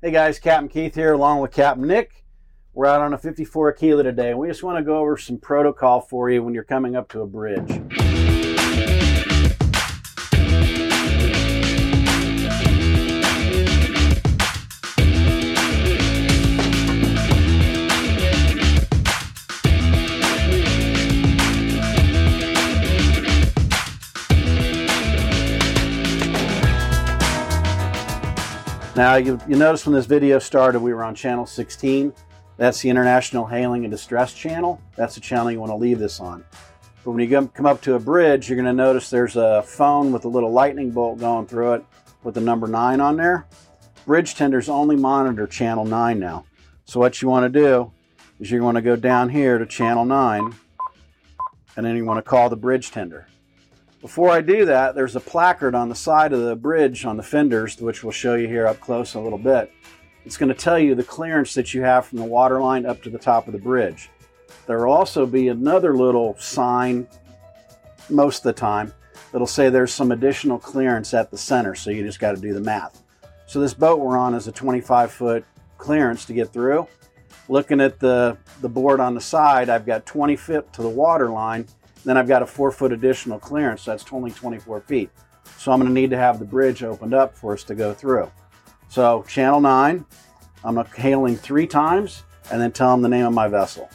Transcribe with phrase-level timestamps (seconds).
[0.00, 2.24] Hey guys, Captain Keith here along with Captain Nick.
[2.72, 5.38] We're out on a 54 Aquila today and we just want to go over some
[5.38, 7.68] protocol for you when you're coming up to a bridge.
[28.98, 32.12] Now, you, you notice when this video started, we were on channel 16.
[32.56, 34.82] That's the International Hailing and Distress channel.
[34.96, 36.44] That's the channel you want to leave this on.
[37.04, 40.10] But when you come up to a bridge, you're going to notice there's a phone
[40.10, 41.84] with a little lightning bolt going through it
[42.24, 43.46] with the number 9 on there.
[44.04, 46.44] Bridge tenders only monitor channel 9 now.
[46.84, 47.92] So what you want to do
[48.40, 50.56] is you want to go down here to channel 9
[51.76, 53.28] and then you want to call the bridge tender.
[54.00, 57.22] Before I do that, there's a placard on the side of the bridge on the
[57.22, 59.72] fenders, which we'll show you here up close in a little bit.
[60.24, 63.02] It's going to tell you the clearance that you have from the water line up
[63.02, 64.08] to the top of the bridge.
[64.66, 67.08] There will also be another little sign
[68.08, 68.92] most of the time
[69.32, 72.54] that'll say there's some additional clearance at the center, so you just got to do
[72.54, 73.02] the math.
[73.46, 75.44] So this boat we're on is a 25 foot
[75.76, 76.86] clearance to get through.
[77.48, 81.30] Looking at the, the board on the side, I've got 20 feet to the water
[81.30, 81.66] line
[82.04, 85.10] then I've got a four foot additional clearance, so that's only 24 feet.
[85.56, 87.92] So I'm going to need to have the bridge opened up for us to go
[87.92, 88.30] through.
[88.88, 90.04] So channel 9,
[90.64, 93.90] I'm hailing three times and then tell them the name of my vessel.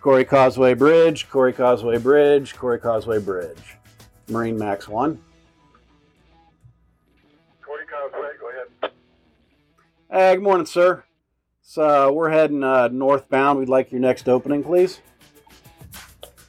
[0.00, 3.76] Corey Causeway Bridge, Corey Causeway Bridge, Corey Causeway Bridge.
[4.28, 5.20] Marine Max 1.
[7.60, 8.92] Corey Causeway, go ahead.
[10.10, 11.04] Hey, good morning, sir.
[11.60, 13.58] So we're heading uh, northbound.
[13.58, 15.00] We'd like your next opening, please.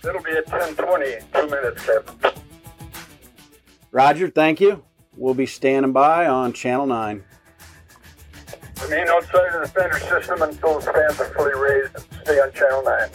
[0.08, 2.44] It'll be at 1020, two minutes, Captain.
[3.92, 4.84] Roger, thank you.
[5.16, 7.24] We'll be standing by on Channel 9.
[8.84, 12.54] Remain outside of the fender system until the fans are fully raised and stay on
[12.54, 13.10] Channel 9.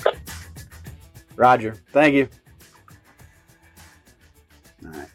[1.37, 2.29] Roger, thank you.
[4.85, 5.09] All right.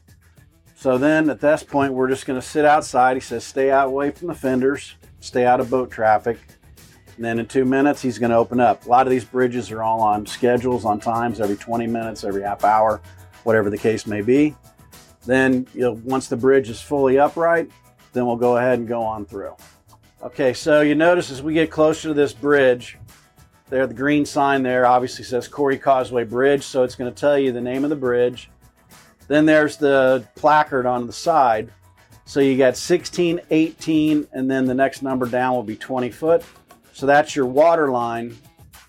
[0.75, 3.18] So then at this point, we're just going to sit outside.
[3.18, 6.40] He says, stay out away from the fenders, stay out of boat traffic.
[7.17, 8.85] And then in two minutes, he's going to open up.
[8.85, 12.44] A lot of these bridges are all on schedules, on times, every 20 minutes, every
[12.44, 13.01] half hour,
[13.44, 14.55] whatever the case may be.
[15.25, 17.69] Then you once the bridge is fully upright,
[18.13, 19.56] then we'll go ahead and go on through.
[20.22, 22.97] Okay, so you notice as we get closer to this bridge,
[23.69, 27.38] there the green sign there obviously says Corey Causeway Bridge, so it's going to tell
[27.38, 28.50] you the name of the bridge.
[29.27, 31.73] Then there's the placard on the side.
[32.25, 36.44] So you got 16, 18, and then the next number down will be 20 foot.
[36.97, 38.35] So that's your water line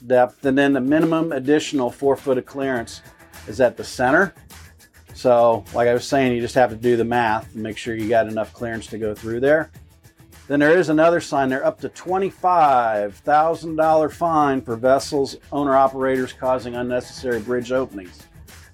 [0.07, 0.47] depth.
[0.47, 3.03] And then the minimum additional four foot of clearance
[3.47, 4.33] is at the center.
[5.13, 7.95] So like I was saying, you just have to do the math and make sure
[7.95, 9.71] you got enough clearance to go through there.
[10.47, 16.77] Then there is another sign there, up to $25,000 fine for vessels, owner operators causing
[16.77, 18.23] unnecessary bridge openings.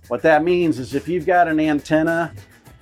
[0.06, 2.32] What that means is if you've got an antenna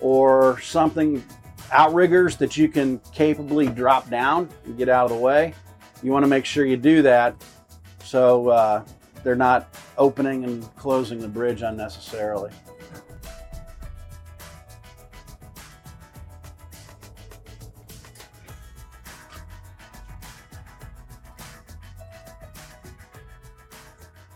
[0.01, 1.25] or something,
[1.71, 5.55] outriggers that you can capably drop down and get out of the way,
[6.03, 7.35] you want to make sure you do that
[8.03, 8.85] so uh,
[9.23, 12.51] they're not opening and closing the bridge unnecessarily.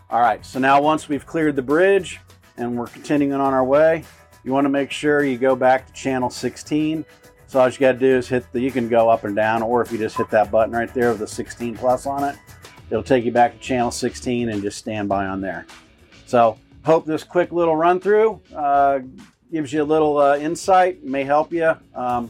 [0.09, 2.21] All right, so now once we've cleared the bridge
[2.55, 4.05] and we're continuing on our way,
[4.45, 7.05] you want to make sure you go back to channel 16
[7.47, 9.63] so all you got to do is hit the, you can go up and down,
[9.63, 12.35] or if you just hit that button right there with the 16 plus on it,
[12.89, 15.65] it'll take you back to channel 16 and just stand by on there.
[16.25, 18.99] So hope this quick little run through uh,
[19.51, 21.73] gives you a little uh, insight, may help you.
[21.95, 22.29] Um,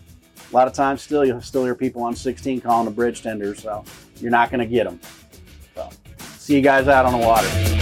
[0.51, 3.55] a lot of times still, you'll still hear people on 16 calling a bridge tender,
[3.55, 3.83] so
[4.17, 4.99] you're not going to get them.
[5.75, 5.89] So
[6.19, 7.76] see you guys out on the water.